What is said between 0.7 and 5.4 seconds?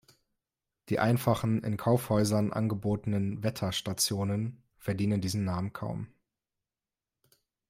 Die einfachen in Kaufhäusern angebotenen „Wetterstationen“ verdienen